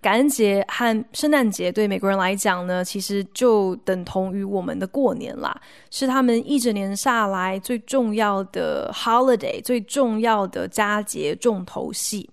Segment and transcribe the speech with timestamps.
[0.00, 5.54] 感恩节和圣诞节对美国人来讲呢，其实就等同于我们的过年啦，
[5.90, 12.28] 是他们一整年下来最重要的 holiday，最重要的佳节重头戏。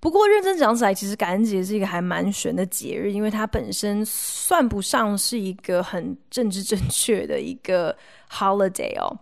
[0.00, 7.96] 不过认真讲起来，其实感恩节是一个还蛮玄的节日，因为它本身算不上是一个很政治正确的一个
[8.30, 9.18] holiday 哦。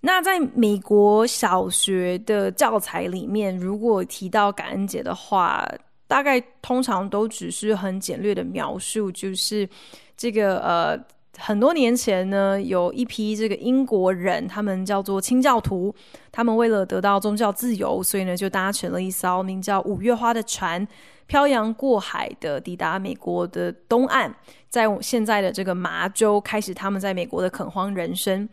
[0.00, 5.68] 那在美国小学的教材里面，如果提到感恩节的话，
[6.08, 9.68] 大概通常都只是很简略的描述，就是
[10.16, 10.98] 这个呃，
[11.38, 15.94] 很多年前呢，有一批这个英国人，他们叫做清教徒，
[16.30, 20.86] 他们为了得到宗教自由，所以呢就搭乘了一艘名叫五月花的船，
[21.26, 24.32] 漂洋过海的抵达美国的东岸，
[24.68, 28.48] 在现在的这个麻州开始他们在美国的垦荒人生。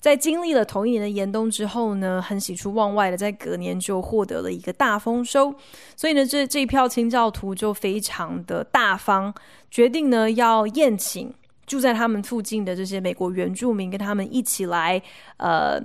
[0.00, 5.52] 在经历了同一年的严冬之后呢，很喜出望外的，在隔年就获得了一个大丰收。
[5.96, 9.34] 所以呢，这这一票清教徒就非常的大方，
[9.70, 11.34] 决定呢要宴请
[11.66, 15.02] 住在他们附近的这些美国原住民，跟他们一起来
[15.38, 15.80] 呃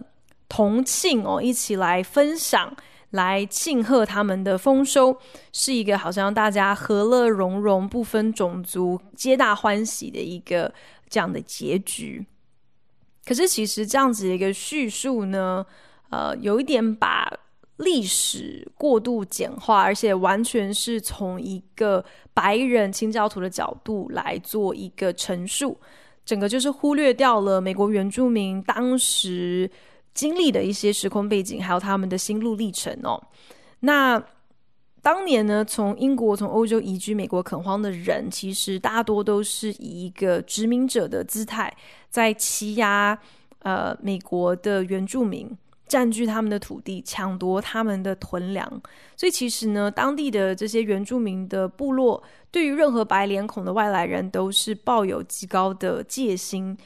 [0.48, 2.72] 同庆哦，一起来分享，
[3.10, 5.18] 来庆贺他们的丰收，
[5.52, 10.72] 是一个好像大家和乐融融、不分种族、皆大欢喜的一个
[11.10, 12.24] 这样的结局。
[13.26, 15.66] 可是，其实这样子一个叙述呢，
[16.10, 17.32] 呃，有一点把
[17.78, 25.80] 历史过度简化，而且完全是从一个白人清教徒的角度来做一个陈述，
[26.26, 29.70] 整个就是忽略掉了美国原住民当时
[30.14, 33.22] 经历的一些时空背景，还有他们的心路历程哦。
[33.80, 34.22] 那
[35.04, 41.76] 当年呢，从英国、从欧洲移居美国垦荒的人，其实大多都是以一个殖民者的姿态，
[42.10, 43.20] 在欺压
[43.60, 45.52] 呃美国的原住民，
[45.90, 48.82] 占据他们的土地，抢夺他们的屯粮。
[49.18, 56.78] 所以其实呢，当地的这些原住民的部落，对于任何白脸孔的外来人，都是抱有极高的戒心。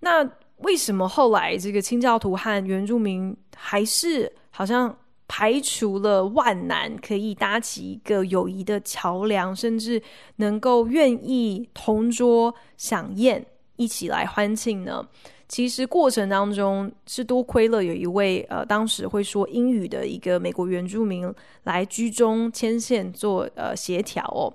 [0.00, 0.26] 那
[0.60, 4.96] 为什么后来这个清教徒和原住民还是好像？
[5.32, 10.02] 排除了万难，可以搭起一个友谊的桥梁，甚至
[10.36, 13.46] 能够愿意同桌享宴，
[13.76, 15.06] 一起来欢庆呢。
[15.46, 24.52] 其实过程当中是多亏了有一位呃，当时会说英语的一个美国原住民来居中牵线做呃协调哦。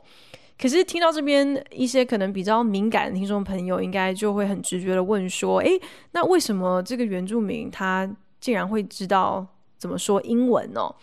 [0.57, 5.79] 可是听到这边一些可能比较敏感的听众朋友，应该就会很直觉的问说：诶，
[6.11, 9.47] 那为什么这个原住民他竟然会知道？
[9.85, 10.93] 怎么说英文哦？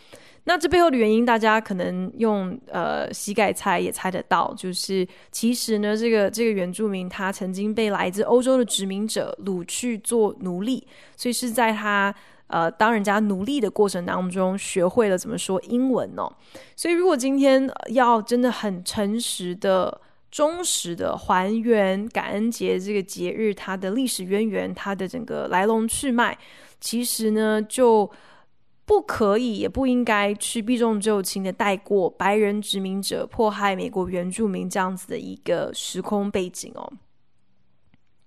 [0.45, 10.85] 那这背后的原因，大家可能用呃膝盖猜也猜得到，就是其实呢，这个这个原住民他曾经被来自欧洲的殖民者掳去做奴隶，
[11.17, 12.13] 所以是在他
[12.49, 16.29] 呃当人家奴隶的过程当中，学会了怎么说英文哦。
[16.75, 26.37] 所以如果今天要真的很诚实的、忠实的还原感恩节这个节日它的历史渊源、它的整个来龙去脉，
[26.81, 28.11] 其实呢就。
[28.85, 36.93] 不可以，也不应该去避重就轻的带过白人殖民者迫害美国原住民这样子的一个时空背景哦。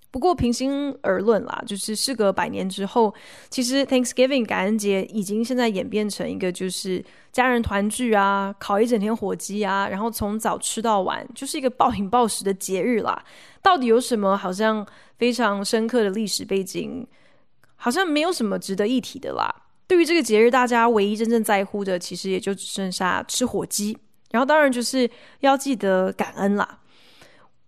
[0.10, 3.14] 不过平心而论啦，就是事隔百年之后，
[3.50, 13.22] 其实 Thanksgiving 感恩节已经现在演变成一个就是家人团聚啊，烤一整天火鸡啊，然后从早吃到晚，就是一个暴饮暴食的节日啦。
[13.62, 14.88] 到底有什么好像
[15.18, 17.06] 非常深刻的历史背景？
[17.76, 19.54] 好像没有什么值得一提的啦。
[19.88, 23.98] 对于这个节日，大家唯一真正在乎的，其实也就只剩下吃火鸡，
[24.32, 25.10] 然后当然就是
[25.42, 26.80] 要记得感恩啦。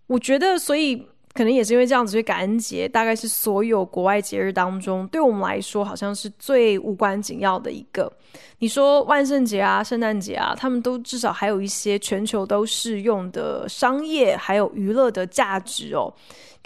[0.06, 1.06] 我觉得，所以
[1.38, 8.12] 可能也是因为这样子，所以感恩节大概是所有国外节日当中，对我们来说好像是最无关紧要的一个。
[8.58, 16.12] 你说万圣节啊、圣诞节啊，他们都至少还有一些全球都适用的商业还有娱乐的价值哦。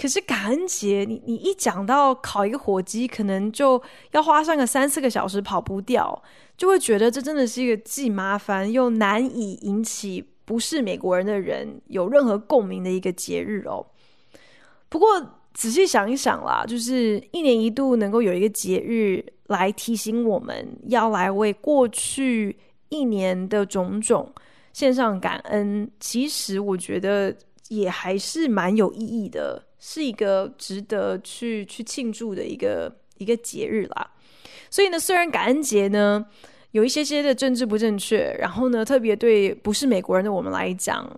[0.00, 3.80] 可是感恩节，你你一讲到烤一个火鸡，可能就
[4.12, 6.22] 要花上个三四个小时跑不掉，
[6.56, 13.84] 就会觉得这真的是一个既麻烦又难以引起不是美国人的人有任何共鸣的一个节日哦。
[14.92, 15.08] 不过
[15.54, 22.54] 仔细想一想啦，就是一年一度能够有一个节日来提醒我们要来为过去
[22.90, 24.30] 一年的种种
[24.74, 27.34] 献上感恩，其实我觉得。
[27.68, 34.10] 也还是蛮有意义的，是一个值得去去庆祝的一个一个节日啦。
[34.68, 36.22] 所以呢，虽然感恩节呢
[36.72, 41.10] 有一些些的政治不正确，然后呢，特别对不是美国人的我们来讲，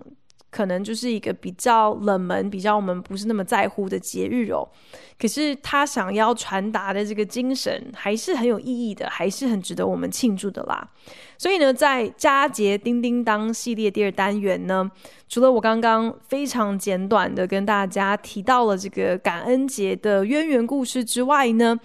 [0.55, 4.62] 可能就是一个比较冷门、比较我们不是那么在乎的节日哦。
[5.19, 10.89] 可是他想要传达的这个精神还是很有意义的，还是很值得我们庆祝的啦。
[11.37, 14.89] 所以呢，在佳节叮叮当系列第二单元呢，
[15.29, 21.77] 除了我刚刚非常简短的跟大家提到了这个感恩节的渊源故事之外呢，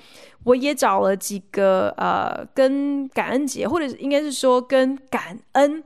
[0.44, 5.84] 我也找了几个呃，跟感恩节或者应该是说跟感恩、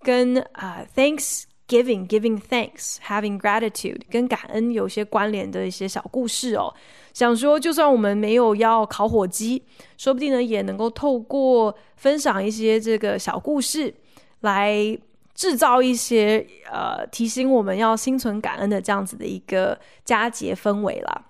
[0.00, 6.72] 跟啊、，thanks、giving giving thanks、having gratitude 跟感恩有些关联的一些小故事哦。
[7.12, 9.62] 想说，就算我们没有要烤火鸡，
[9.96, 13.94] 说不定呢也能够透过分享一些这个小故事，
[14.40, 14.98] 来
[15.34, 21.26] 制造一些呃提醒我们要心存感恩的这样子的一个佳节氛围啦。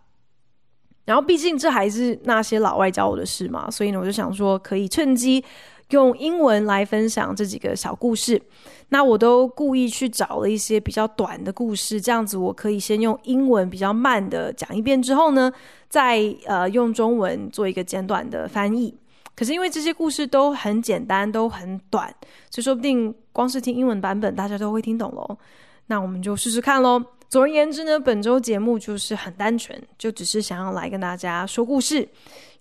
[1.05, 5.45] 然后，毕竟这还是那些老外教我的事嘛，所以呢，我就想说可以趁机
[5.91, 8.41] 用英文来分享这几个小故事。
[8.91, 15.53] 那我都故意去找了一些比较短的故事，这样子我可以先用英文比较慢的讲一遍，之后呢，
[15.89, 18.95] 再呃用中文做一个简短的翻译。
[19.35, 22.15] 可是因为这些故事都很简单，都很短，
[22.51, 25.37] 所以说不定光是听英文版本大家都会听懂喽。
[25.87, 27.03] 那我们就试试看喽。
[27.29, 32.09] 总而言之呢，本周节目就是很单纯，就只是想要来跟大家说故事，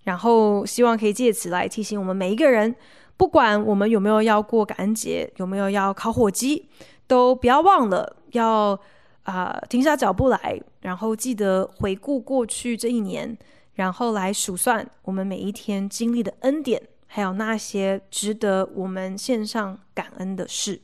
[0.02, 2.74] 然后希望可以借此来提醒我们每一个人。
[3.16, 6.68] 不管我们有没有要过感恩节，有没有要烤火鸡，
[7.06, 8.78] 都不要忘了要
[9.22, 13.36] 啊、停下脚步来，然后记得回顾过去这一年，
[13.74, 20.80] 然后来数算我们每一天经历的恩典，还有那些值得我们献上感恩的事。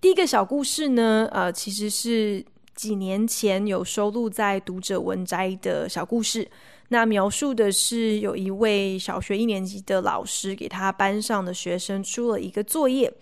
[0.00, 2.42] 第一个小故事呢，呃，其实是
[2.74, 6.48] 几年前有收录在读者文摘的小故事。
[6.88, 13.12] 那描述的是有一位小学一年级的老师给他班上的学生出了一个作业，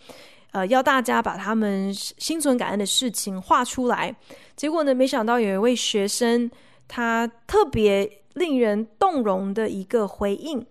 [0.52, 4.14] 呃，要大家把他们心存感恩的事情画出来。
[4.54, 6.50] 结果呢，没想到有一位学生，
[6.86, 10.64] 他特别令人动容的一个回应，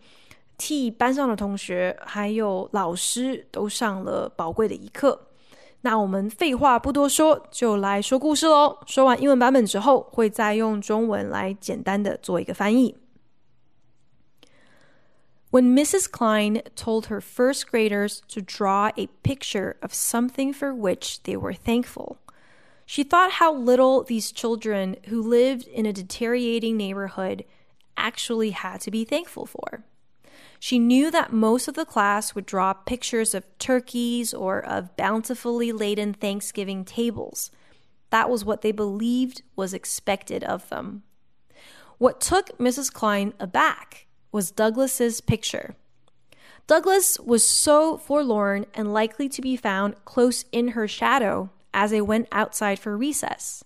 [0.58, 5.28] 替班上的同学还有老师都上了宝贵的一课。
[5.83, 8.79] 那我们废话不多说，就来说故事喽。
[8.87, 12.97] 说完英文版本之后，会再用中文来简单的做一个翻译。
[15.51, 16.11] When Mrs.
[16.11, 21.55] Klein told her first graders to draw a picture of something for which they were
[21.55, 22.17] thankful,
[22.85, 27.45] she thought how little these children who lived in a deteriorating neighborhood
[27.97, 29.85] actually had to be thankful for.
[30.64, 35.74] She knew that most of the class would draw pictures of turkeys or of bountifully
[35.74, 37.52] laden Thanksgiving tables.
[38.12, 41.04] That was what they believed was expected of them.
[41.98, 42.94] What took Mrs.
[42.94, 45.76] Klein aback was Douglas's picture.
[46.66, 52.00] Douglas was so forlorn and likely to be found close in her shadow as they
[52.00, 53.66] went outside for recess.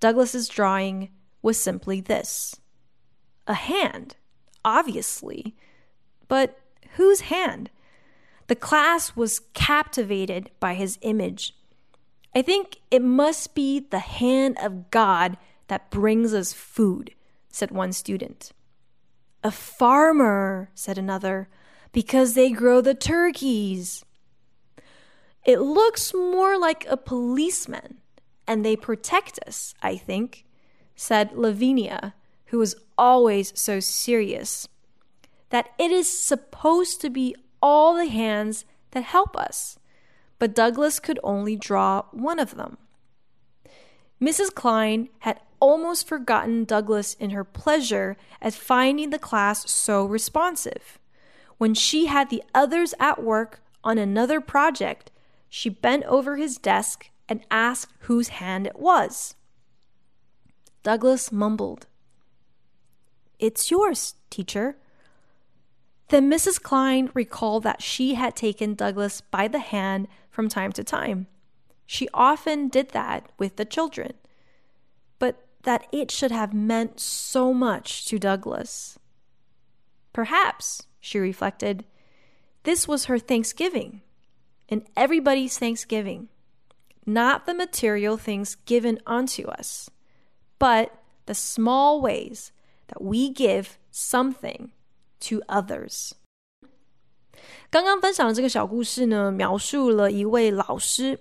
[0.00, 1.10] Douglas's drawing
[1.42, 2.56] was simply this
[3.46, 4.16] a hand,
[4.64, 5.54] obviously
[6.34, 6.58] but
[6.96, 7.70] whose hand?
[8.48, 11.54] The class was captivated by his image.
[12.34, 15.36] I think it must be the hand of God
[15.68, 17.14] that brings us food,
[17.50, 18.50] said one student.
[19.44, 21.48] A farmer, said another,
[21.92, 24.04] because they grow the turkeys.
[25.44, 27.98] It looks more like a policeman,
[28.44, 30.44] and they protect us, I think,
[30.96, 34.66] said Lavinia, who was always so serious
[35.54, 37.32] that it is supposed to be
[37.62, 39.78] all the hands that help us,
[40.40, 42.76] but Douglas could only draw one of them.
[44.20, 44.52] Mrs.
[44.52, 50.98] Klein had almost forgotten Douglas in her pleasure at finding the class so responsive.
[51.56, 55.12] When she had the others at work on another project,
[55.48, 59.36] she bent over his desk and asked whose hand it was.
[60.82, 61.86] Douglas mumbled,
[63.38, 64.78] It's yours, teacher.
[66.14, 66.62] Then Mrs.
[66.62, 71.26] Klein recalled that she had taken Douglas by the hand from time to time.
[71.86, 74.12] She often did that with the children,
[75.18, 78.96] but that it should have meant so much to Douglas.
[80.12, 81.84] Perhaps, she reflected,
[82.62, 84.00] this was her Thanksgiving
[84.68, 86.28] and everybody's Thanksgiving,
[87.04, 89.90] not the material things given unto us,
[90.60, 92.52] but the small ways
[92.86, 94.70] that we give something
[95.20, 96.12] to others。
[97.70, 101.18] 刚刚分享的这个小故事呢，描述了一位老师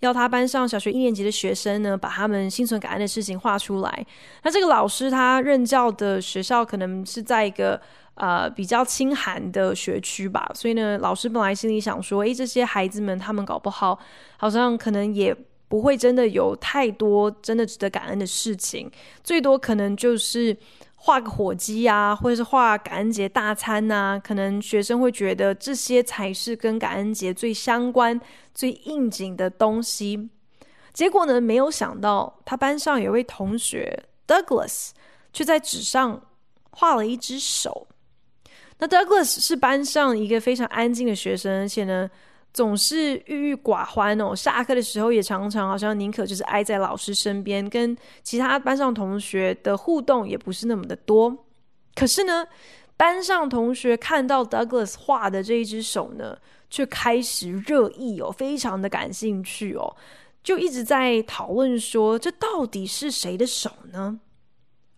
[0.00, 4.06] 要他班上小学一年级的学生呢，把他们心存感恩的事情画出来。
[4.42, 7.80] 那这个老师他任教的学校可能是在一个
[8.14, 13.98] 呃比较清寒的学区吧，所以呢，老师本来心里想说，诶，这些孩子们他们搞不好，
[14.38, 15.36] 好像可能也
[15.68, 18.90] 不会真的有太多真的值得感恩的事情，
[19.24, 20.56] 最多可能就是。
[21.06, 28.20] 画个火鸡啊，或者是画感恩节大餐呐，可能学生会觉得这些才是跟感恩节最相关、
[28.52, 30.28] 最应景的东西。
[30.92, 34.90] 结果呢，没有想到他班上有位同学 Douglas
[35.32, 36.20] 却在纸上
[36.70, 37.86] 画了一只手。
[38.78, 42.10] 那 Douglas 是班上一个非常安静的学生，而且呢。
[42.56, 51.44] 总是郁郁寡欢哦，下课的时候也常常好像宁可就是挨在老师身边，跟其他班上同学的互动也不是那么的多。
[51.94, 52.46] 可是呢，
[52.96, 56.38] 班上同学看到 Douglas 画的这一只手呢，
[56.70, 59.94] 却开始热议哦，非常的感兴趣哦，
[60.42, 64.18] 就一直在讨论说，这到底是谁的手呢？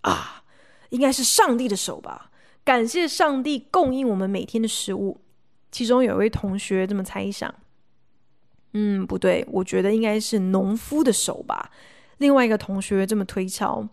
[0.02, 0.44] 啊，
[0.90, 2.30] 应该是上帝的手吧？
[2.62, 5.20] 感谢上帝供应我们每天的食物。
[5.70, 7.54] 其中有一位同学这么猜想，
[8.72, 11.70] 嗯，不对，我觉得应该是农夫的手吧。
[12.18, 13.87] 另外一个同学这么推敲，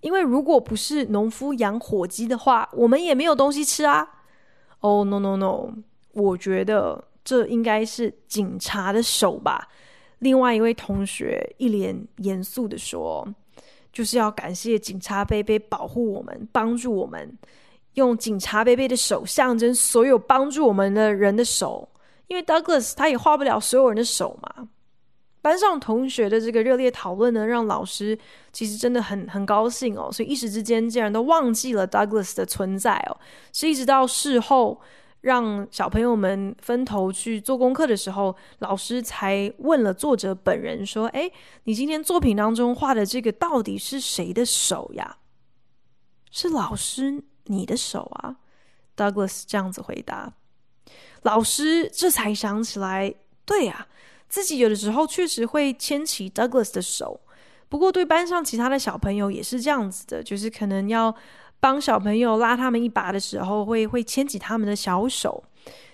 [0.00, 4.08] 因为如果不是农夫养火鸡的话，我们也没有东西吃啊。
[4.80, 5.72] 哦，no no no，
[6.12, 9.68] 我觉得这应该是警察的手吧。
[10.20, 13.26] 另外一位同学一脸严肃的说，
[13.92, 17.36] 就是要感谢警察伯伯保护我们，帮助我们。
[17.98, 21.86] 用警察伯伯的手象征所有帮助我们的人的手，
[22.28, 24.68] 因为 Douglas 他也画不了所有人的手嘛。
[25.40, 28.18] 班上同学的这个热烈讨论呢，让老师
[28.52, 33.16] 其实真的很很高兴哦，所以一时之间竟然都忘记了 Douglas 的存在哦。
[33.52, 34.80] 是一直到事后
[35.20, 41.30] 让小朋友们分头去做功课的时候，老师才问了作者本人说：“哎，
[41.64, 45.18] 你今天作品当中画的这个到底是谁的手呀？”
[46.30, 47.22] 是老师。
[47.48, 48.36] 你的手啊
[48.96, 50.32] ，Douglas 这样子回答。
[51.22, 53.12] 老师这才想起来，
[53.44, 53.88] 对呀，
[54.28, 57.20] 自己有的时候确实会牵起 Douglas 的手。
[57.68, 61.14] 不过对班上其他的小朋友也是这样子的，就是可能要
[61.60, 65.42] 帮小朋友拉他们一把的时候，会会牵起他们的小手。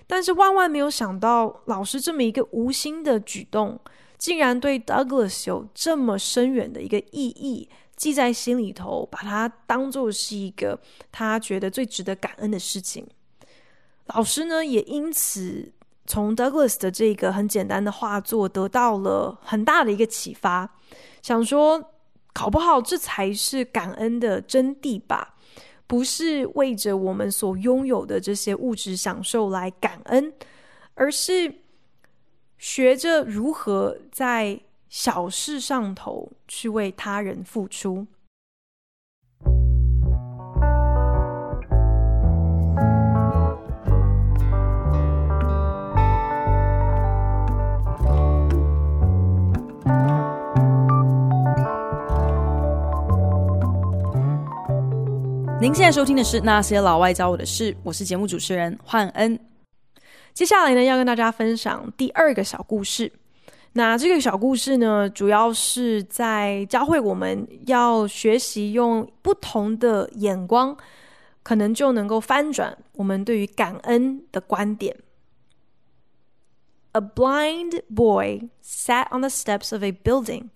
[0.06, 3.80] 但是万万没有想到，老师这么一个无心的举动，
[4.18, 7.68] 竟然对 Douglas 有这么深远的一个意义。
[8.04, 10.78] 记在心里头，把它当做是一个
[11.10, 13.06] 他觉得最值得感恩的事情。
[14.08, 15.72] 老师呢，也因此
[16.04, 20.68] 从 Douglas 的这个很简单的画作得到了很大的一个启发，
[21.22, 21.82] 想说，
[22.34, 25.34] 搞不好这才是感恩的真谛吧？
[25.86, 30.30] 不是为着我们所拥有的这些物质享受来感恩，
[30.92, 31.54] 而是
[32.58, 34.60] 学着如何在。
[34.96, 38.06] 小事上头去为他人付出。
[55.60, 59.36] 您现在收听的是《那些老外教我的事》，我是节目主持人焕恩。
[60.32, 63.10] 接下来呢，要跟大家分享第二个小故事。
[63.73, 70.75] 那这个小故事呢，主要是在教会我们要学习用不同的眼光，
[71.43, 74.97] 可能就能够翻转我们对于感恩的观点。
[76.93, 80.49] A blind boy sat on the steps of a building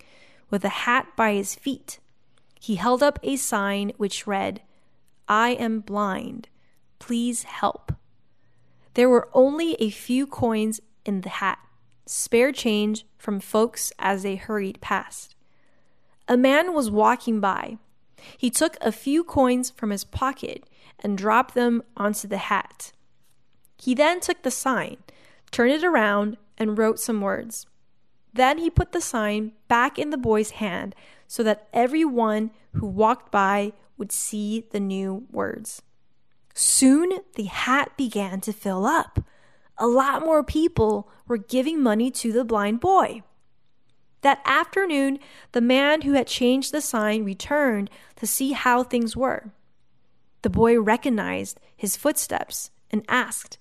[0.50, 1.98] with a hat by his feet.
[2.60, 4.62] He held up a sign which read,
[5.25, 6.46] I am blind.
[6.98, 7.93] Please help.
[8.96, 11.60] There were only a few coins in the hat
[12.09, 15.35] spare change from folks as they hurried past.
[16.27, 17.79] A man was walking by.
[18.37, 20.65] He took a few coins from his pocket
[21.00, 22.93] and dropped them onto the hat.
[23.77, 24.97] He then took the sign,
[25.50, 27.67] turned it around, and wrote some words.
[28.33, 30.95] Then he put the sign back in the boy's hand
[31.27, 35.83] so that everyone who walked by would see the new words.
[36.55, 39.21] Soon the hat began to fill up
[39.78, 43.23] a lot more people were giving money to the blind boy.
[44.23, 45.20] That afternoon,
[45.52, 49.52] the man who had changed the sign returned to see how things were.
[50.42, 53.58] The boy recognized his footsteps and asked,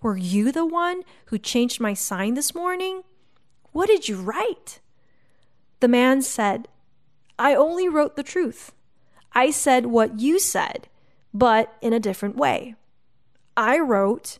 [0.00, 3.02] Were you the one who changed my sign this morning?
[3.72, 4.80] What did you write?
[5.80, 6.68] The man said,
[7.38, 8.72] I only wrote the truth.
[9.32, 10.86] I said what you said,
[11.34, 12.76] but in a different way.
[13.56, 14.38] I wrote,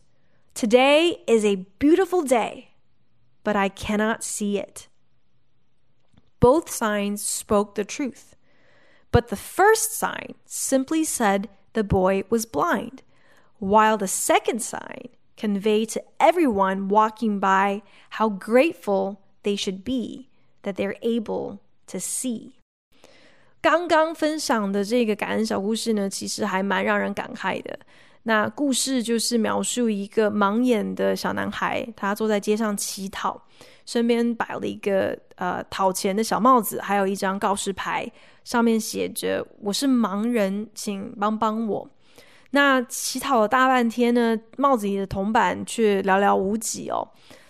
[0.54, 2.70] Today is a beautiful day,
[3.44, 4.88] but I cannot see it.
[6.40, 8.36] both signs spoke the truth.
[9.10, 13.02] But the first sign simply said the boy was blind,
[13.58, 20.28] while the second sign conveyed to everyone walking by how grateful they should be
[20.62, 22.52] that they're able to see.
[23.60, 27.78] 刚刚分享的这个感恩小故事呢，其实还蛮让人感慨的。
[28.25, 33.41] 那故事就是描述一个盲眼的小男孩，他坐在街上乞讨，
[33.85, 38.09] 身边摆了一个呃讨钱的小帽子，还有一张告示牌，
[38.45, 41.85] 上面写着“我是盲人，请帮帮我”。
[42.51, 47.05] 那乞讨了大半天呢，帽子里的铜板却寥寥无几哦。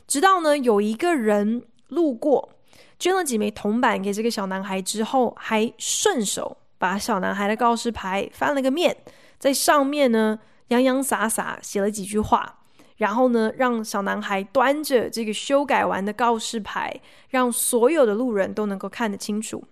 [0.08, 2.50] 直到呢有一个人路过，
[2.98, 8.98] 捐了几枚铜板给这个小男孩之后，还顺手把小男孩的告示牌翻了个面，
[9.38, 10.40] 在上面呢。
[10.70, 12.60] 洋洋洒洒写了几句话，
[12.98, 19.64] 然后呢，让小男孩端着这个修改完的告示牌，让所有的路人都能够看得清楚。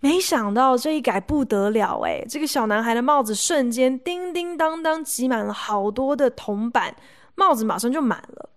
[0.00, 6.94] 没想到这一改不得了诶，这个小男孩的帽子瞬间叮叮当当挤满了好多的铜板，
[7.34, 8.50] 帽子马上就满了。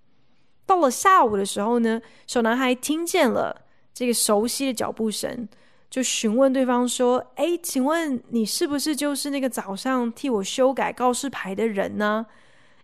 [0.65, 3.61] 到了下午的时候呢，小男孩听见了
[3.93, 5.47] 这个熟悉的脚步声。
[5.89, 12.25] 就询问对方说：“哎，请问你是不是就是那个早上替我修改告示牌的人呢？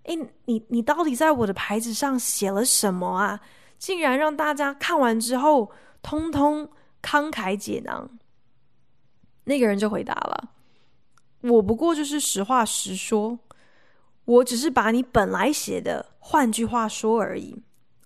[0.04, 3.42] 哎，你你到底在我的牌子上写了什么啊？
[3.78, 5.70] 竟然让大家看完之后，
[6.02, 6.70] 通通
[7.02, 8.10] 慷慨解囊。”
[9.46, 10.52] 那个人就回答了
[11.44, 13.38] ：“我不过就是实话实说，
[14.24, 17.62] 我只是把你本来写的换句话说而已。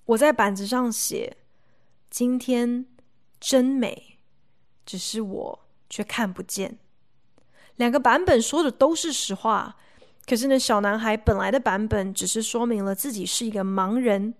[0.06, 1.38] 我在板子上写：
[2.10, 2.88] 今天
[3.39, 4.17] 真美。”
[4.88, 6.79] 只是我却看不见，
[7.75, 9.75] 两个版本说的都是实话。
[10.25, 14.34] 可是呢，小男孩本来的版本只是说明了自己是一个盲人，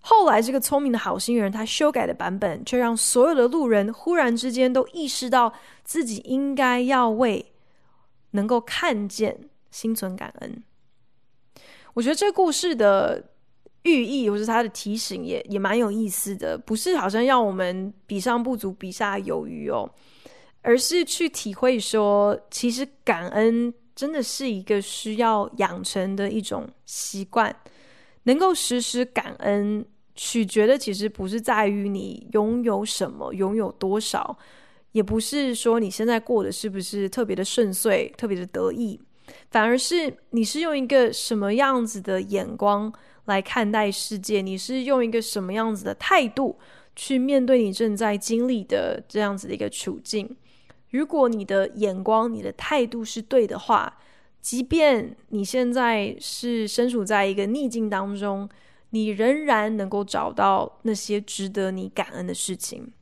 [0.00, 5.52] 后来这个聪明的好心人他修改的版本，却让所有的路人忽然之间都意识到
[5.84, 7.52] 自己应该要为
[8.32, 10.62] 能够看见心存感恩。
[11.94, 13.35] 我觉得这故事的。
[13.86, 19.88] 寓意或是他的提醒也也蛮有意思的，不是好像要我们比上不足，比下有余哦，
[20.60, 27.54] 而是去体会说，其实感恩真的是一个需要养成的一种习惯。
[28.24, 34.36] 能够时时感恩，取决的其实不是在于你拥有什么，拥有多少，
[34.90, 39.00] 也不是说你现在过得是不是特别的顺遂，特别的得意，
[39.52, 42.92] 反而是你是用一个什么样子的眼光。
[43.26, 46.58] 来看待世界，你是用一个什么样子的态度
[46.96, 50.36] 去面对你正在经历的这样子的一个处境？
[50.90, 53.98] 如果你的眼光、你的态度是对的话，
[54.40, 58.48] 即便你现在是身处在一个逆境当中，
[58.90, 62.92] 你仍然能够找到那些值得你感恩的事情。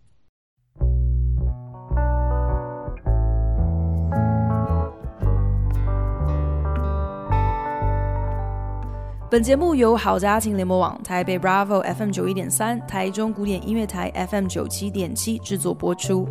[9.30, 16.28] 本节目由好家庭联盟网、台北 Bravo FM 九一点三、台中古典音乐台 FM 九七点七制作播出。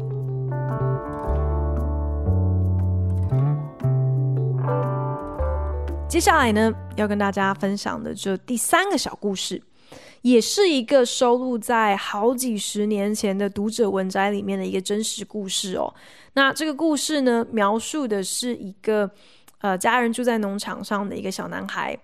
[6.07, 9.61] 接下来呢，要跟大家分享的这第三个小故事，
[10.21, 15.93] 也是一个收录在好几十年前的读者文摘里面的一个真实故事哦。
[16.33, 19.09] 那这个故事呢，描述的是一个
[19.59, 21.97] 呃，家人住在农场上的一个小男孩。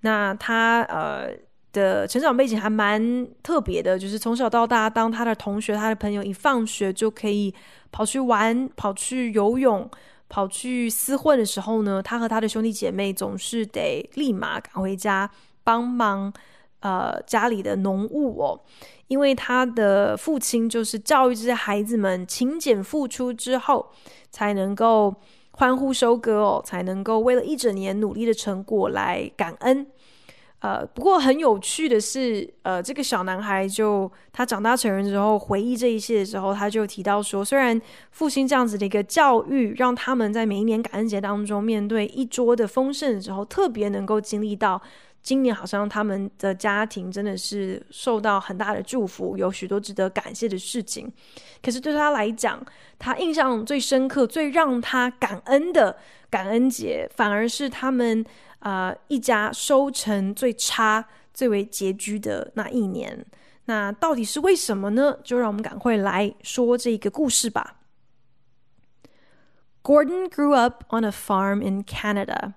[0.00, 1.28] 那他呃
[1.72, 7.52] 的成长背景还蛮特别的，就是从小到大，当他的同学、他的朋友一放学就可以
[7.90, 9.90] 跑去玩、跑去游泳、
[10.28, 15.28] 跑去厮混的时候呢，他和他的兄弟姐妹总是得立马赶回家
[15.64, 16.32] 帮忙
[16.80, 18.60] 呃家里的农务哦，
[19.08, 23.90] 因为他的父亲就是教育这些孩子们勤俭付出之后
[24.30, 25.14] 才能够。
[25.58, 29.84] 欢呼收割哦，才能够为了一整年努力的成果来感恩。
[30.60, 37.80] 呃，不过很有趣的是，呃，这个小男孩就他长大成人之后回忆这一切的时候，他就提到说，虽然
[38.12, 44.80] 父亲这样子的一个教育，让他们在每一年感恩节当中面对一桌的丰盛的时候，特别能够经历到。
[45.22, 51.12] 今年好像他们的家庭真的是受到很大的祝福，有许多值得感谢的事情。
[51.62, 52.64] 可是对他来讲，
[52.98, 55.96] 他印象最深刻、最让他感恩的
[56.30, 58.24] 感恩节，反而是他们
[58.60, 61.04] 啊、一家收成最差、
[61.34, 63.24] 最为拮据的那一年。
[63.66, 65.18] 那到底是为什么呢？
[65.22, 67.76] 就让我们赶快来说这个故事吧。
[69.82, 72.54] Gordon grew up on a farm in Canada.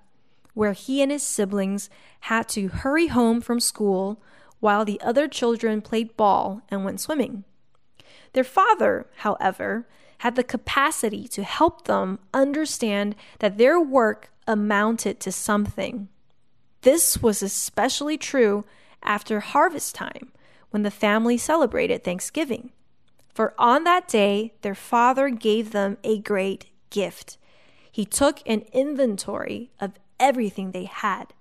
[0.54, 1.88] Where he and his siblings
[2.20, 4.22] had to hurry home from school
[4.60, 7.44] while the other children played ball and went swimming.
[8.32, 9.88] Their father, however,
[10.18, 16.08] had the capacity to help them understand that their work amounted to something.
[16.82, 18.64] This was especially true
[19.02, 20.32] after harvest time,
[20.70, 22.70] when the family celebrated Thanksgiving.
[23.34, 27.36] For on that day, their father gave them a great gift.
[27.90, 31.34] He took an inventory of everything they had.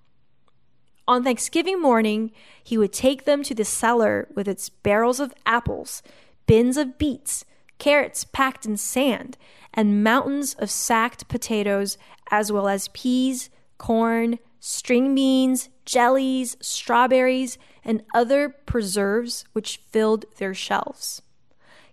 [1.08, 2.32] On Thanksgiving morning,
[2.64, 6.02] he would take them to the cellar with its barrels of apples,
[6.48, 7.46] bins of beets,
[7.78, 9.38] carrots packed in sand,
[9.74, 11.98] and mountains of sacked potatoes,
[12.30, 20.54] as well as peas, corn, string beans, jellies, strawberries, and other preserves which filled their
[20.54, 21.22] shelves.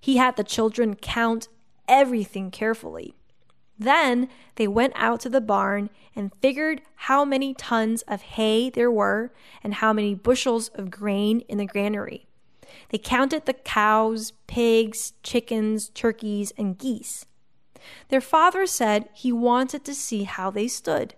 [0.00, 1.48] He had the children count
[1.86, 3.17] everything carefully.
[3.78, 8.90] Then they went out to the barn and figured how many tons of hay there
[8.90, 12.26] were and how many bushels of grain in the granary.
[12.90, 17.26] They counted the cows, pigs, chickens, turkeys, and geese.
[18.08, 21.14] Their father said he wanted to see how they stood,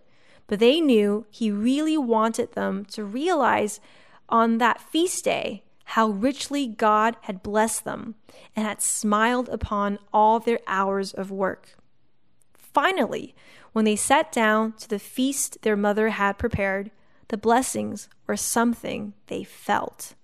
[0.46, 3.80] but they knew he really wanted them to realize
[4.28, 8.14] on that feast day how richly God had blessed them
[8.54, 11.79] and had smiled upon all their hours of work.
[12.72, 13.34] Finally,
[13.72, 16.90] when they sat down to the feast their mother had prepared,
[17.28, 20.14] the blessings were something they felt.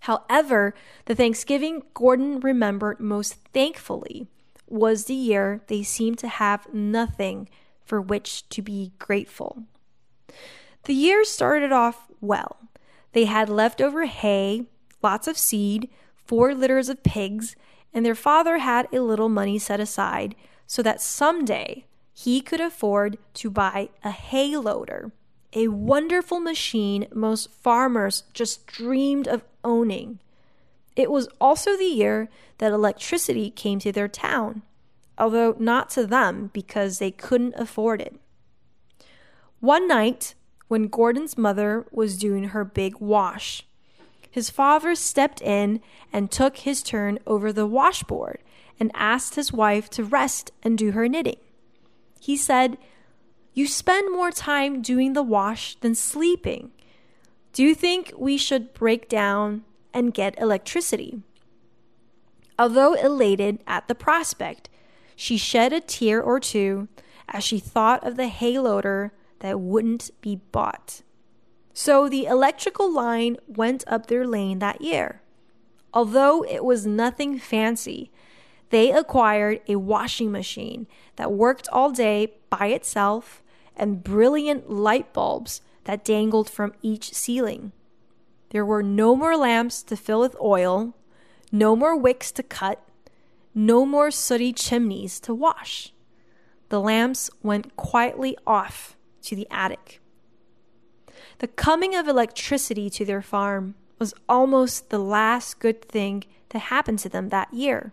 [0.00, 0.74] However,
[1.06, 4.26] the Thanksgiving Gordon remembered most thankfully
[4.66, 7.48] was the year they seemed to have nothing
[7.84, 9.64] for which to be grateful.
[10.84, 12.56] The year started off well.
[13.12, 14.66] They had leftover hay,
[15.02, 17.56] lots of seed, four litters of pigs,
[17.92, 20.34] and their father had a little money set aside
[20.66, 25.12] so that someday he could afford to buy a hay loader
[25.54, 30.18] a wonderful machine most farmers just dreamed of owning.
[30.96, 34.62] It was also the year that electricity came to their town,
[35.16, 38.16] although not to them because they couldn't afford it.
[39.60, 40.34] One night,
[40.68, 43.66] when Gordon's mother was doing her big wash,
[44.30, 45.80] his father stepped in
[46.12, 48.40] and took his turn over the washboard
[48.78, 51.38] and asked his wife to rest and do her knitting.
[52.20, 52.78] He said,
[53.54, 56.72] you spend more time doing the wash than sleeping.
[57.52, 61.22] Do you think we should break down and get electricity?
[62.58, 64.68] Although elated at the prospect,
[65.14, 66.88] she shed a tear or two
[67.28, 71.02] as she thought of the hay loader that wouldn't be bought.
[71.72, 75.20] So the electrical line went up their lane that year.
[75.92, 78.10] Although it was nothing fancy,
[78.74, 83.40] they acquired a washing machine that worked all day by itself
[83.76, 87.70] and brilliant light bulbs that dangled from each ceiling.
[88.50, 90.96] There were no more lamps to fill with oil,
[91.52, 92.84] no more wicks to cut,
[93.54, 95.92] no more sooty chimneys to wash.
[96.68, 100.00] The lamps went quietly off to the attic.
[101.38, 106.96] The coming of electricity to their farm was almost the last good thing to happen
[106.96, 107.92] to them that year.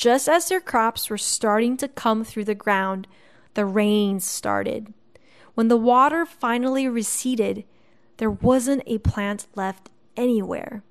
[0.00, 3.06] Just as their crops were starting to come through the ground,
[3.52, 4.94] the rains started.
[5.52, 7.64] When the water finally receded,
[8.16, 10.82] there wasn't a plant left anywhere.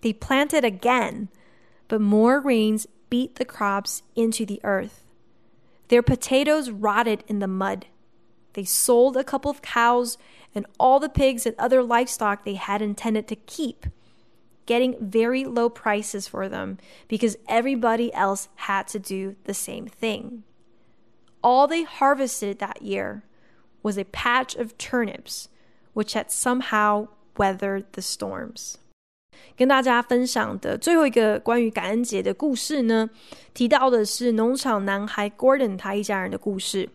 [0.00, 1.28] They planted again,
[1.88, 5.04] but more rains beat the crops into the earth.
[5.88, 7.84] Their potatoes rotted in the mud.
[8.54, 10.16] They sold a couple of cows
[10.54, 13.84] and all the pigs and other livestock they had intended to keep,
[14.67, 20.43] getting very low prices for them because everybody else had to do the same thing
[21.41, 23.23] all they harvested that year
[23.83, 25.49] was a patch of turnips,
[25.93, 28.75] which had somehow weathered the storms.
[29.57, 33.09] 跟大家分享的最后一个关于感恩节的故事呢，
[33.53, 36.87] 提到的是农场男孩 Gordon 他一家人的故事。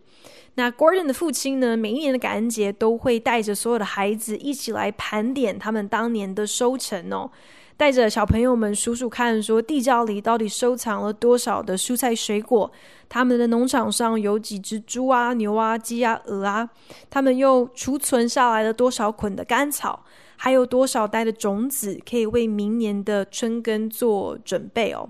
[0.55, 7.29] 那 Gordon 的父亲呢，每一年的感恩节都会带着所有的孩子一起来盘点他们当年的收成哦。
[7.76, 12.70] 带着小朋友们数数看，说地窖里到底收藏了多少的蔬菜水果？
[13.08, 16.68] 他们的农场上有几只猪啊、牛啊、鸡啊、鹅啊？
[17.10, 20.04] 他们又储存下来了多少捆的干草？
[20.36, 25.08] 还有多少袋的种子可以为明年的春耕做准备哦？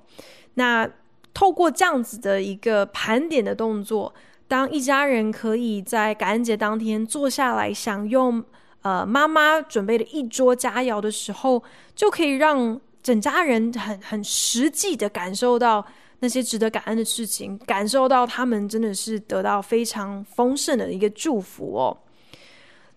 [0.54, 0.88] 那
[1.34, 4.14] 透过这样子的一个盘点的动作，
[4.48, 8.42] 当一家人可以在感恩节当天坐下来享用。
[8.84, 11.62] 呃，妈妈准备了一桌佳肴的时候，
[11.94, 15.82] 就可以让整家人很很实际的感受到
[16.20, 21.96] 那些值得感恩的事情，感受到他们真的是得到非常丰盛的一个祝福哦。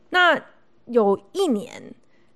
[0.09, 0.37] 那
[0.87, 1.81] 有一年，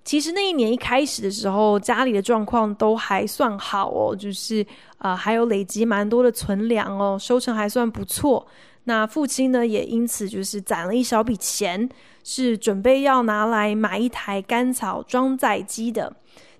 [0.05, 4.65] 其实那一年一开始的时候，家里的状况都还算好哦，就是
[4.97, 8.47] 啊、还有累积蛮多的存粮哦，收成还算不错。
[8.85, 11.87] 那父亲呢，也因此就是攒了一小笔钱，
[12.23, 16.11] 是准备要拿来买一台干草装载机的。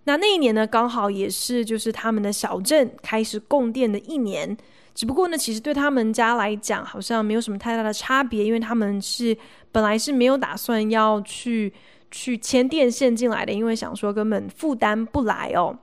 [0.04, 4.56] 那那一年呢，刚好也是就是他们的小镇开始供电的一年。
[4.94, 9.36] 只不过呢，其实对他们家来讲，好像没有什么太大的差别，因为他们是
[9.72, 11.72] 本来是没有打算要去
[12.12, 15.78] 去牵电线进来的，因为想说根本负担不来哦。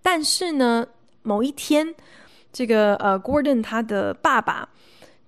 [0.00, 0.86] 但是呢，
[1.22, 1.94] 某一天，
[2.50, 4.68] 这个呃，Gordon 他的爸爸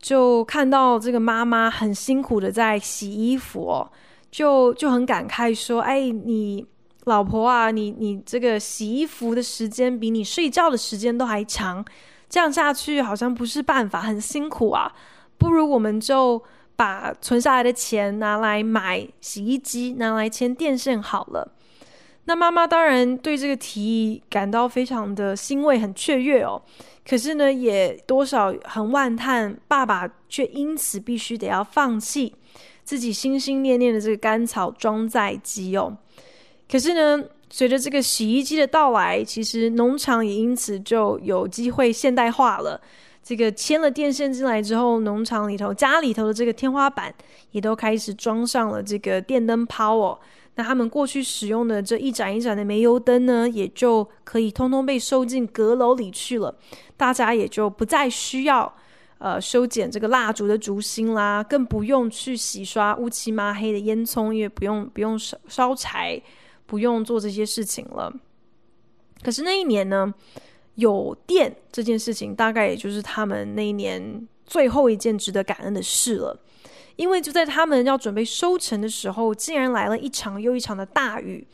[0.00, 3.90] 就看到这个妈妈很辛苦的在洗衣服哦，
[4.30, 6.66] 就就很感慨说：“哎，你
[7.04, 11.84] 老婆啊，你你这个洗衣服的时间比你睡觉的时间都还长。”
[12.30, 14.92] 这样下去好像不是办法，很辛苦啊！
[15.36, 16.40] 不如我们就
[16.76, 21.52] 把存下来的钱拿来买洗衣机，拿来牵电线好了。
[22.26, 26.62] 那妈妈当然对这个提议感到非常的欣慰，很雀跃哦。
[27.09, 32.33] 可是呢，也多少很惋叹，爸爸却因此必须得要放弃
[32.85, 35.96] 自己心心念念的这个甘草装载机哦。
[36.70, 42.80] 可是呢，随着这个洗衣机的到来，其实农场也因此就有机会现代化了。
[43.22, 47.12] 这个牵了电线进来之后，农场里头、家里头的这个天花板
[47.50, 50.18] 也都开始装上了这个电灯泡哦。
[50.61, 56.55] 那他们过去使用的这一盏一盏的煤油灯呢，也就可以通通被收进阁楼里去了。
[56.99, 58.70] 大家也就不再需要
[59.18, 66.20] 呃修剪这个蜡烛的烛芯啦，更不用去洗刷乌漆嘛黑的烟囱，因为不用不用烧烧柴。
[66.66, 68.14] 不用做这些事情了。
[69.25, 70.14] 可是那一年呢，
[70.77, 76.38] 有电这件事情，大概也就是他们那一年最后一件值得感恩的事了。
[77.00, 81.46] 因为就在他们要准备收成的时候，竟然来了一场又一场的大雨，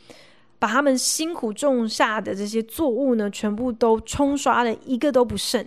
[0.59, 5.65] 把他们辛苦种下的这些作物呢，全部都冲刷的一个都不剩。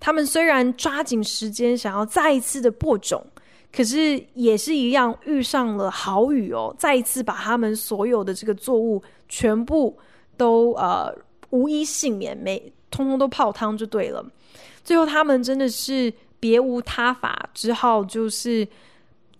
[0.00, 3.22] 他们虽然抓紧时间想要再一次的播种。
[3.74, 9.96] 可是也是一样，遇上了好雨哦，再一次把他们所有的这个作物全部
[10.36, 11.10] 都呃
[11.48, 14.22] 无一幸免，没通通都泡汤就对了。
[14.84, 18.68] 最后他们真的是别无他法，只好就是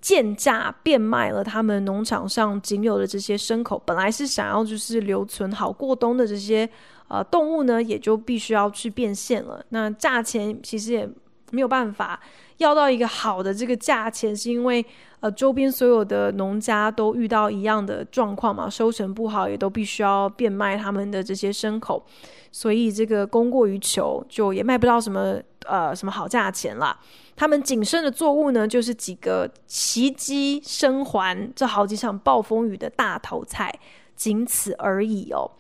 [0.02, 3.82] 贱价变卖了他们农场上仅有的这些牲口。
[3.86, 6.68] 本来是想要就是留存好过冬的这些
[7.08, 9.64] 呃动物呢，也就必须要去变现了。
[9.70, 11.08] 那价钱其实也
[11.52, 12.20] 没有办法。
[12.58, 14.84] 要到一个好的这个价钱，是因为
[15.18, 22.04] 呃周边所有的农家都遇到一样的状况嘛，收成不好，也都必须要变卖他们的这些牲口，
[22.52, 26.96] 所以这个供过于求，就也卖不到什么呃什么好价钱了。
[27.34, 33.74] 他们仅剩的作物呢，就是几个奇迹生还这好几场暴风雨的大头菜，
[34.14, 35.50] 仅此而已哦。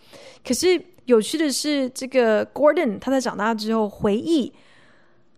[0.46, 4.52] 可是有趣的是，这个 Gordon 他在长大之后回忆。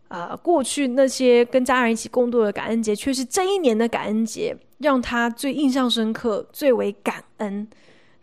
[0.09, 7.67] 呃，过去那些跟家人一起共度的感恩节，却是这一年的感恩节让他最印象深刻、最为感恩。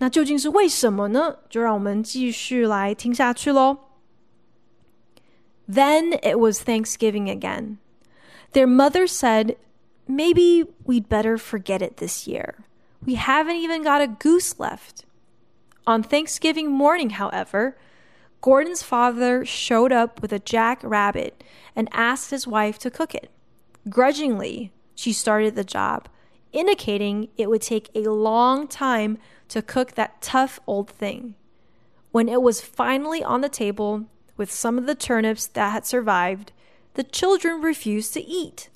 [0.01, 1.37] 那究竟是为什么呢？
[1.49, 3.79] 就让我们继续来听下去喽。
[5.69, 7.79] Then it was Thanksgiving again.
[8.53, 9.57] Their mother said,
[10.07, 12.55] "Maybe we'd better forget it this year.
[13.05, 15.05] We haven't even got a goose left."
[15.85, 17.77] On Thanksgiving morning, however,
[18.41, 21.43] Gordon's father showed up with a jackrabbit
[21.75, 23.31] and asked his wife to cook it.
[23.89, 26.09] Grudgingly, she started the job,
[26.52, 29.18] indicating it would take a long time
[29.50, 31.36] to cook that tough old thing.
[32.12, 34.06] When it was finally on the table
[34.38, 36.52] with some of the turnips that had survived,
[36.96, 38.70] the children refused to eat.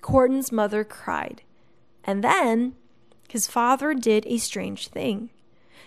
[0.00, 1.42] Gordon's mother cried.
[2.04, 2.74] And then
[3.28, 5.30] his father did a strange thing.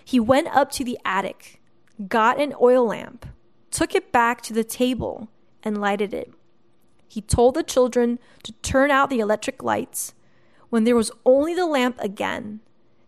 [0.04, 1.60] He went up to the attic
[2.08, 3.26] got an oil lamp,
[3.70, 5.28] took it back to the table,
[5.62, 6.32] and lighted it.
[7.08, 10.14] He told the children to turn out the electric lights.
[10.70, 12.60] When there was only the lamp again,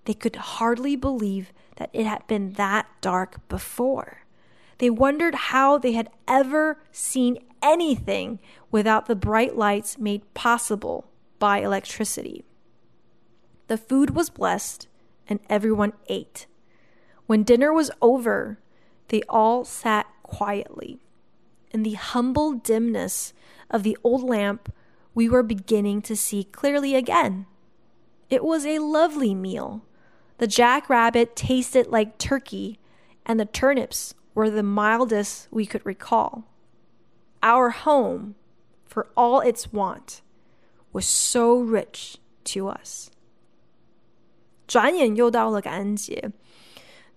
[0.05, 4.23] they could hardly believe that it had been that dark before.
[4.79, 8.39] They wondered how they had ever seen anything
[8.71, 12.45] without the bright lights made possible by electricity.
[13.69, 14.87] The food was blessed,
[15.29, 16.47] and everyone ate.
[17.27, 18.61] When dinner was over,
[19.09, 21.01] they all sat quietly.
[21.73, 23.33] In the humble dimness
[23.71, 24.73] of the old lamp,
[25.16, 27.46] we were beginning to see clearly again.
[28.30, 29.82] It was a lovely meal.
[30.38, 32.80] The jackrabbit tasted like turkey,
[33.26, 36.46] and the turnips were the mildest we could recall.
[37.44, 38.36] Our home,
[38.86, 40.22] for all its want,
[40.94, 43.12] was so rich to us.
[44.68, 46.32] 转眼又到了感恩节。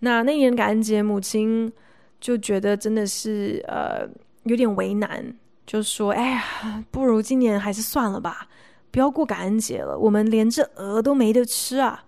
[0.01, 1.73] 那那年感恩节，母亲
[2.21, 4.09] 就觉得真的是呃
[4.43, 5.37] 有点为难，
[5.70, 8.48] 就说：“哎呀，不如今年还是算了吧，
[8.90, 12.04] 不要过感恩节了，我们连这鹅都没得吃啊。”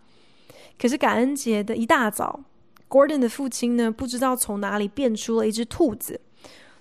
[0.82, 2.40] 可是感恩节的一大早
[2.90, 6.20] ，Gordon 的父亲呢，不知道从哪里变出了一只兔子，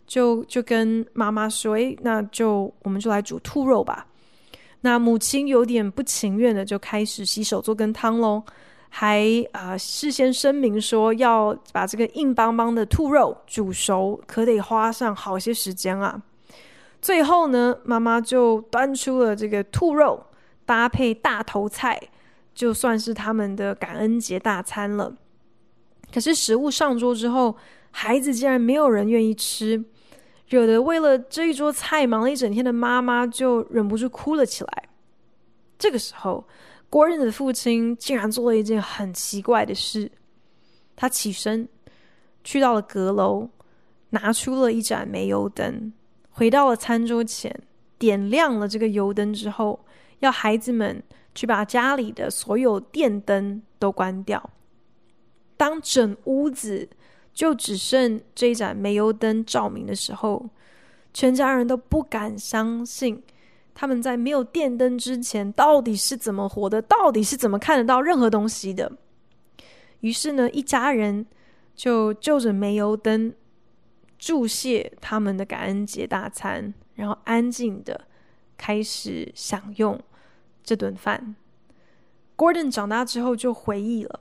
[0.06, 4.06] 就就跟妈妈说：“哎，那就我们就来煮兔肉吧。”
[4.80, 8.42] 那母亲有点不情愿的就开始洗手做羹汤喽。
[8.88, 16.18] 还啊、事先声明说要把这个硬邦邦的兔肉煮熟，可得花上好些时间啊。
[17.00, 20.26] 最后呢，妈妈就端出了这个兔肉，
[20.66, 21.98] 搭配大头菜，
[22.54, 25.16] 就算是他们的感恩节大餐了。
[26.12, 27.56] 可是食物上桌之后，
[27.90, 29.82] 孩子竟然没有人愿意吃，
[30.48, 34.88] 惹得为了这一桌菜忙了一整天的妈妈就忍不住哭了起来。
[35.78, 36.46] 这个时候
[36.90, 40.10] ，Gordon 的父亲竟然做了一件很奇怪的事，
[40.94, 41.66] 他起身
[42.44, 43.48] 去到了阁楼，
[44.10, 45.92] 拿出了一盏煤油灯，
[46.40, 47.54] 回到了餐桌前，
[47.98, 49.78] 点亮了这个油灯之后，
[50.20, 51.02] 要孩子们
[51.34, 54.48] 去把家里的所有电灯都关掉。
[55.58, 56.88] 当整屋子
[57.34, 60.48] 就只剩这一盏煤油灯照明的时候，
[61.12, 63.22] 全家人都不敢相信。
[63.74, 66.80] 他们在没有电灯之前到底是怎么活的？
[66.80, 68.90] 到底是怎么看得到任何东西的？
[70.00, 71.26] 于是呢，一家人
[71.74, 73.30] 就就着煤油灯
[74.20, 78.06] 祝谢他们的感恩节大餐，然后安静的
[78.58, 79.98] 开始享用
[80.62, 81.34] 这顿饭。
[82.36, 84.20] Gordon 长大之后就回忆了，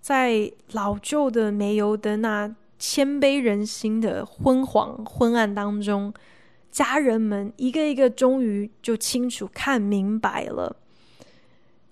[0.00, 6.12] 在老旧的煤油灯那谦卑人心的昏黄昏暗当中。
[6.70, 10.76] 家人们一个一个终于就清楚看明白了。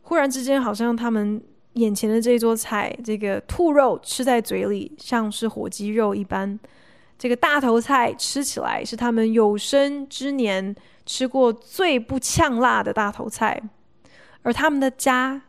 [0.02, 1.40] 忽然之间，好像他们
[1.74, 6.58] 眼前的这桌菜，这个兔肉吃在嘴里像是火鸡肉一般；
[7.22, 10.74] 这个大头菜吃起来是他们有生之年
[11.06, 13.62] 吃过最不呛辣的大头菜。
[14.42, 15.40] 而他们的家，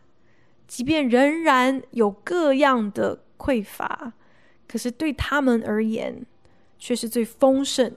[0.68, 4.14] 即便仍然有各样的匮乏，
[4.68, 6.24] 可是对他们而言，
[6.78, 7.92] 却是最丰盛。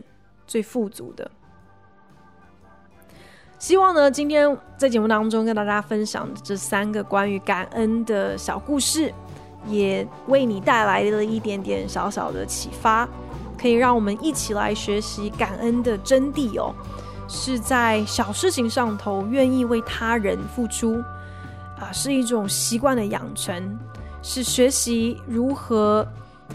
[0.46, 1.30] 最富足的，
[3.58, 9.12] 希望呢，今天在节目当中跟大家分享的这三个关于感恩的小故事，
[9.66, 13.06] 也为你带来了一点点小小的启发，
[13.66, 16.72] 可以让我们一起来学习感恩的真谛哦。
[17.26, 21.02] 是在小事情上头愿意为他人付出
[21.76, 23.76] 啊，是一种习惯的养成，
[24.22, 26.07] 是学习如何。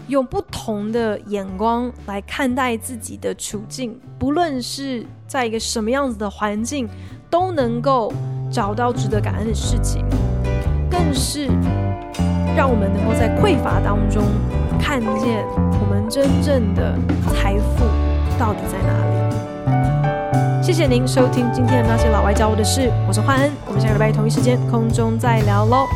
[0.08, 6.88] 用不同的眼光来看待自己的处境，不论是在一个什么样子的环境，
[7.28, 8.10] 都能够
[8.50, 10.02] 找到值得感恩的事情，
[10.90, 11.44] 更是
[12.56, 14.24] 让我们能够在匮乏当中
[14.82, 15.46] 看见
[15.80, 16.98] 我们真正的
[17.32, 17.84] 财富
[18.36, 20.62] 到底在哪里。
[20.62, 25.86] 谢谢您收听今天的那些老外教我的事，我是焕恩，我们下个礼拜同一时间空中再聊喽。